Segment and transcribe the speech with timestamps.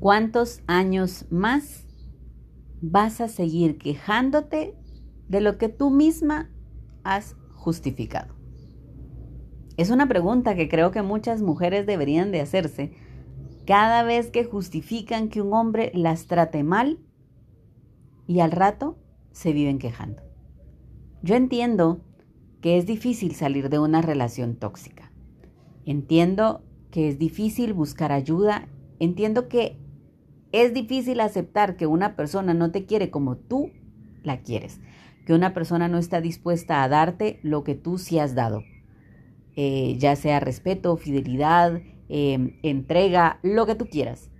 [0.00, 1.86] ¿Cuántos años más
[2.80, 4.74] vas a seguir quejándote
[5.28, 6.50] de lo que tú misma
[7.04, 8.34] has justificado?
[9.76, 12.92] Es una pregunta que creo que muchas mujeres deberían de hacerse
[13.66, 16.98] cada vez que justifican que un hombre las trate mal
[18.26, 18.98] y al rato
[19.32, 20.22] se viven quejando.
[21.22, 22.00] Yo entiendo
[22.62, 25.12] que es difícil salir de una relación tóxica.
[25.84, 28.66] Entiendo que es difícil buscar ayuda.
[28.98, 29.76] Entiendo que
[30.52, 33.70] es difícil aceptar que una persona no te quiere como tú
[34.22, 34.80] la quieres,
[35.24, 38.62] que una persona no está dispuesta a darte lo que tú sí has dado,
[39.56, 44.30] eh, ya sea respeto, fidelidad, em, entrega, lo que tú quieras.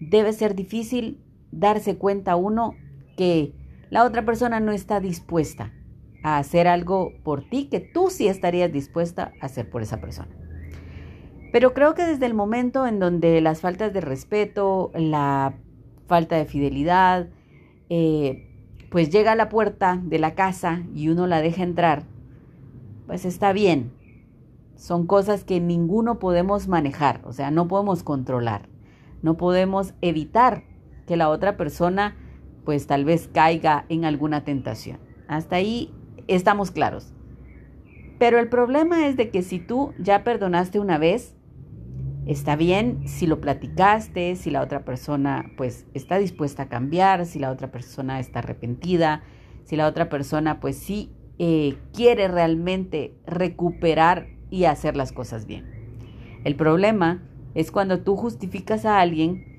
[0.00, 1.22] Debe ser difícil
[1.52, 2.74] darse cuenta uno
[3.16, 3.54] que
[3.90, 5.72] la otra persona no está dispuesta
[6.22, 10.45] a hacer algo por ti que tú sí estarías dispuesta a hacer por esa persona.
[11.52, 15.54] Pero creo que desde el momento en donde las faltas de respeto, la
[16.06, 17.28] falta de fidelidad,
[17.88, 18.46] eh,
[18.90, 22.04] pues llega a la puerta de la casa y uno la deja entrar,
[23.06, 23.92] pues está bien.
[24.74, 28.68] Son cosas que ninguno podemos manejar, o sea, no podemos controlar.
[29.22, 30.64] No podemos evitar
[31.06, 32.16] que la otra persona
[32.64, 34.98] pues tal vez caiga en alguna tentación.
[35.28, 35.94] Hasta ahí
[36.26, 37.14] estamos claros.
[38.18, 41.35] Pero el problema es de que si tú ya perdonaste una vez,
[42.26, 47.38] está bien si lo platicaste, si la otra persona pues está dispuesta a cambiar, si
[47.38, 49.22] la otra persona está arrepentida,
[49.64, 55.64] si la otra persona pues sí eh, quiere realmente recuperar y hacer las cosas bien.
[56.44, 57.22] El problema
[57.54, 59.56] es cuando tú justificas a alguien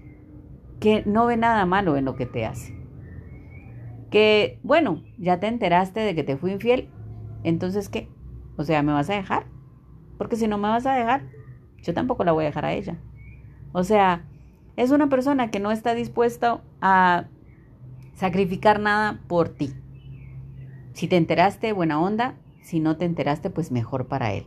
[0.80, 2.76] que no ve nada malo en lo que te hace.
[4.12, 6.90] Que, bueno, ya te enteraste de que te fui infiel,
[7.44, 8.10] entonces ¿qué?
[8.58, 9.48] O sea, ¿me vas a dejar?
[10.18, 11.24] Porque si no me vas a dejar,
[11.84, 12.98] yo tampoco la voy a dejar a ella.
[13.72, 14.26] O sea,
[14.76, 17.26] es una persona que no está dispuesta a
[18.16, 19.74] sacrificar nada por ti.
[20.94, 22.36] Si te enteraste, buena onda.
[22.62, 24.46] Si no te enteraste, pues mejor para él.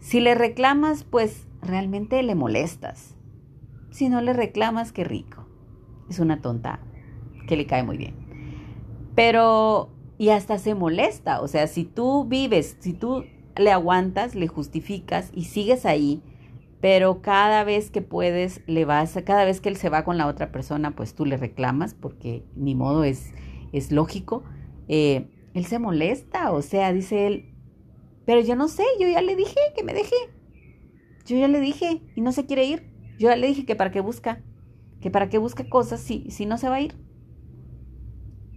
[0.00, 3.14] Si le reclamas, pues realmente le molestas.
[3.90, 5.46] Si no le reclamas, qué rico.
[6.10, 6.80] Es una tonta
[7.46, 8.14] que le cae muy bien.
[9.14, 11.40] Pero, y hasta se molesta.
[11.40, 13.24] O sea, si tú vives, si tú
[13.56, 16.22] le aguantas, le justificas y sigues ahí,
[16.82, 20.26] pero cada vez que puedes, le vas, cada vez que él se va con la
[20.26, 23.32] otra persona, pues tú le reclamas, porque ni modo es,
[23.72, 24.42] es lógico.
[24.88, 27.54] Eh, él se molesta, o sea, dice él,
[28.26, 30.16] pero yo no sé, yo ya le dije que me deje.
[31.24, 32.92] Yo ya le dije y no se quiere ir.
[33.16, 34.42] Yo ya le dije que para qué busca,
[35.00, 36.96] que para qué busca cosas si, si no se va a ir.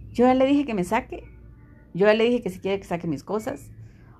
[0.08, 1.22] Yo ya le dije que me saque.
[1.94, 3.70] Yo ya le dije que si quiere que saque mis cosas.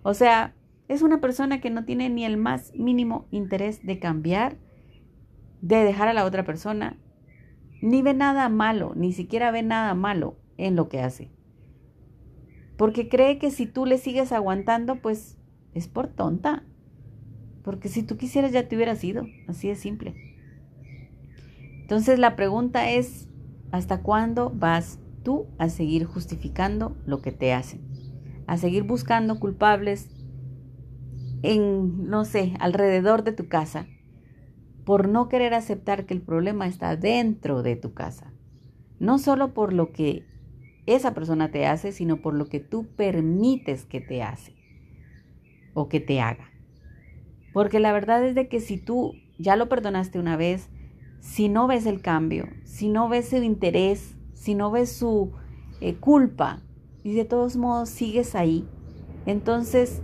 [0.04, 0.54] O sea,
[0.88, 4.56] es una persona que no tiene ni el más mínimo interés de cambiar,
[5.60, 6.96] de dejar a la otra persona,
[7.82, 11.30] ni ve nada malo, ni siquiera ve nada malo en lo que hace.
[12.76, 15.38] Porque cree que si tú le sigues aguantando, pues
[15.74, 16.64] es por tonta.
[17.62, 20.14] Porque si tú quisieras ya te hubieras ido, así de simple.
[21.80, 23.28] Entonces la pregunta es,
[23.72, 27.80] ¿hasta cuándo vas tú a seguir justificando lo que te hacen?
[28.46, 30.08] A seguir buscando culpables
[31.52, 33.86] en, no sé, alrededor de tu casa,
[34.84, 38.32] por no querer aceptar que el problema está dentro de tu casa.
[38.98, 40.26] No solo por lo que
[40.86, 44.54] esa persona te hace, sino por lo que tú permites que te hace
[45.74, 46.50] o que te haga.
[47.52, 50.68] Porque la verdad es de que si tú ya lo perdonaste una vez,
[51.20, 55.32] si no ves el cambio, si no ves su interés, si no ves su
[55.80, 56.62] eh, culpa
[57.02, 58.68] y de todos modos sigues ahí,
[59.26, 60.02] entonces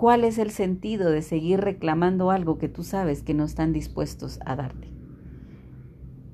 [0.00, 4.40] ¿Cuál es el sentido de seguir reclamando algo que tú sabes que no están dispuestos
[4.46, 4.88] a darte?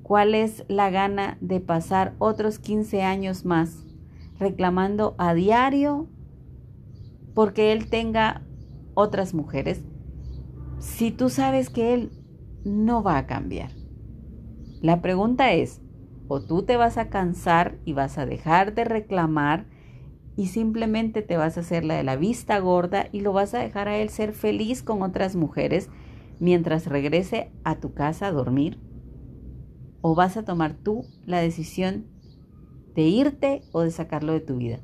[0.03, 3.85] ¿Cuál es la gana de pasar otros 15 años más
[4.39, 6.07] reclamando a diario
[7.33, 8.41] porque él tenga
[8.93, 9.83] otras mujeres
[10.79, 12.13] si tú sabes que él
[12.63, 13.71] no va a cambiar?
[14.79, 15.81] La pregunta es,
[16.29, 19.65] o tú te vas a cansar y vas a dejar de reclamar
[20.37, 23.59] y simplemente te vas a hacer la de la vista gorda y lo vas a
[23.59, 25.89] dejar a él ser feliz con otras mujeres
[26.39, 28.79] mientras regrese a tu casa a dormir?
[30.01, 32.05] ¿O vas a tomar tú la decisión
[32.93, 34.79] de irte o de sacarlo de tu vida?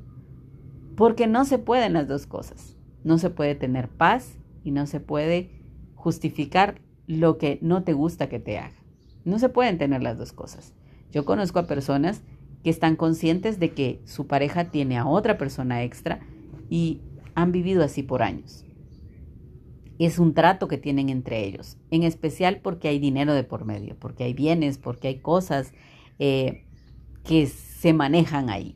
[0.97, 2.75] Porque no se pueden las dos cosas.
[3.03, 5.51] No se puede tener paz y no se puede
[5.93, 8.83] justificar lo que no te gusta que te haga.
[9.23, 10.73] No se pueden tener las dos cosas.
[11.11, 12.23] Yo conozco a personas
[12.63, 16.21] que están conscientes de que su pareja tiene a otra persona extra
[16.69, 17.01] y
[17.35, 18.65] han vivido así por años.
[19.99, 23.95] es un trato que tienen entre ellos, en especial porque hay dinero de por medio,
[23.99, 25.71] porque hay bienes, porque hay cosas
[26.19, 26.65] eh,
[27.23, 28.75] que se manejan ahí.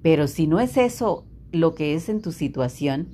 [0.00, 3.08] Pero si no es eso lo que es en tu situación,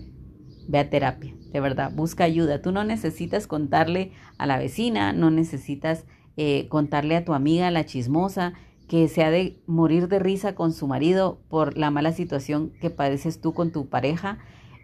[0.69, 2.61] ve a terapia, de verdad, busca ayuda.
[2.61, 6.05] Tú no necesitas contarle a la vecina, no necesitas
[6.37, 8.55] eh, contarle a tu amiga, la chismosa,
[8.88, 12.90] que se ha de morir de risa con su marido por la mala situación que
[12.90, 14.38] padeces tú con tu pareja.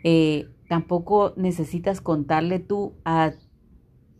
[0.04, 3.32] Eh, tampoco necesitas contarle tú a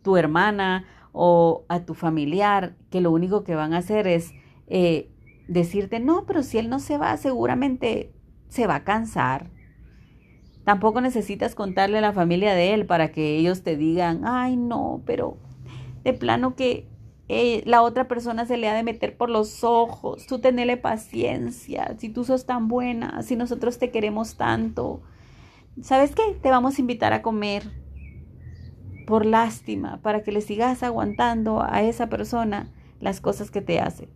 [0.03, 4.33] tu hermana o a tu familiar que lo único que van a hacer es
[4.67, 5.11] eh,
[5.49, 8.13] decirte, no, pero si él no se va, seguramente
[8.49, 9.51] se va a cansar.
[10.65, 15.03] Tampoco necesitas contarle a la familia de él para que ellos te digan, ay, no,
[15.07, 15.39] pero
[16.05, 16.90] de plano que
[17.33, 20.27] eh, la otra persona se le ha de meter por los ojos.
[20.27, 25.01] Tú tenele paciencia, si tú sos tan buena, si nosotros te queremos tanto.
[25.81, 26.23] ¿Sabes qué?
[26.43, 27.63] Te vamos a invitar a comer
[29.07, 34.09] por lástima, para que le sigas aguantando a esa persona las cosas que te hace.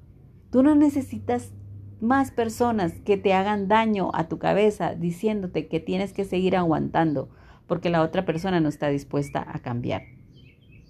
[0.51, 1.53] Tú no necesitas
[2.01, 7.29] más personas que te hagan daño a tu cabeza diciéndote que tienes que seguir aguantando
[7.69, 10.03] porque la otra persona no está dispuesta a cambiar.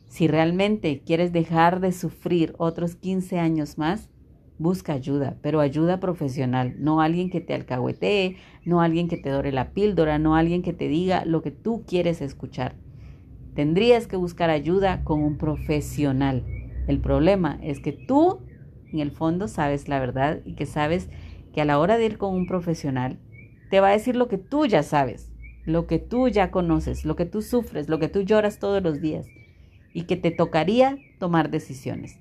[0.09, 4.11] Si realmente quieres dejar de sufrir otros 15 años más,
[4.59, 9.51] busca ayuda, pero ayuda profesional, no alguien que te alcahuetee, no alguien que te dore
[9.51, 12.77] la píldora, no alguien que te diga lo que tú quieres escuchar.
[13.55, 16.45] Tendrías que buscar ayuda con un profesional.
[16.87, 18.41] El problema es que tú,
[18.93, 21.09] en el fondo, sabes la verdad y que sabes
[21.53, 23.19] que a la hora de ir con un profesional,
[23.71, 25.33] te va a decir lo que tú ya sabes,
[25.65, 29.01] lo que tú ya conoces, lo que tú sufres, lo que tú lloras todos los
[29.01, 29.27] días
[29.95, 32.19] y que te tocaría tomar decisiones.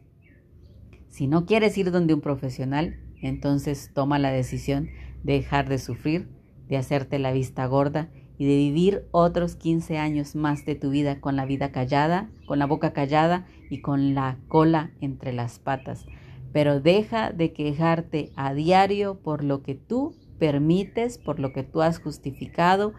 [1.09, 4.89] Si no quieres ir donde un profesional, entonces toma la decisión
[5.23, 6.29] de dejar de sufrir,
[6.69, 11.19] de hacerte la vista gorda y de vivir otros 15 años más de tu vida
[11.19, 16.05] con la vida callada, con la boca callada y con la cola entre las patas.
[16.51, 21.81] Pero deja de quejarte a diario por lo que tú permites, por lo que tú
[21.81, 22.93] has justificado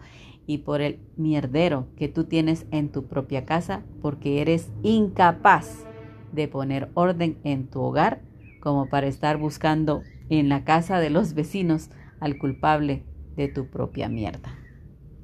[0.47, 5.87] y por el mierdero que tú tienes en tu propia casa porque eres incapaz
[6.31, 8.21] de poner orden en tu hogar
[8.59, 11.89] como para estar buscando en la casa de los vecinos
[12.19, 13.03] al culpable
[13.35, 14.64] de tu propia mierda.